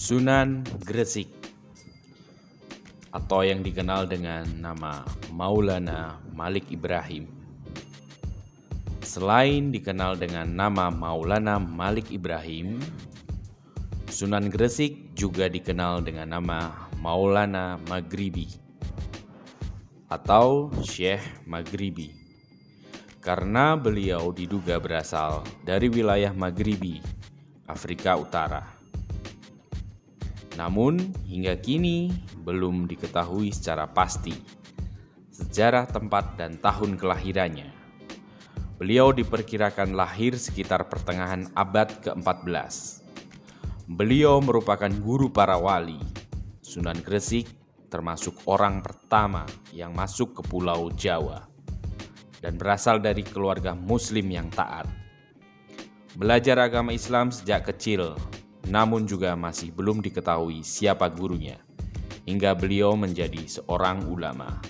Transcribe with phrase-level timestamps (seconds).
[0.00, 1.28] Sunan Gresik
[3.12, 7.28] atau yang dikenal dengan nama Maulana Malik Ibrahim.
[9.04, 12.80] Selain dikenal dengan nama Maulana Malik Ibrahim,
[14.08, 18.48] Sunan Gresik juga dikenal dengan nama Maulana Maghribi
[20.08, 22.08] atau Syekh Maghribi
[23.20, 27.04] karena beliau diduga berasal dari wilayah Maghribi,
[27.68, 28.79] Afrika Utara.
[30.58, 32.10] Namun, hingga kini
[32.42, 34.60] belum diketahui secara pasti
[35.40, 37.72] sejarah tempat dan tahun kelahirannya.
[38.76, 43.00] Beliau diperkirakan lahir sekitar pertengahan abad ke-14.
[43.88, 46.00] Beliau merupakan guru para wali.
[46.60, 47.48] Sunan Gresik
[47.90, 51.44] termasuk orang pertama yang masuk ke Pulau Jawa
[52.40, 54.86] dan berasal dari keluarga Muslim yang taat.
[56.16, 58.16] Belajar agama Islam sejak kecil,
[58.70, 61.58] namun juga masih belum diketahui siapa gurunya,
[62.22, 64.62] hingga beliau menjadi seorang ulama.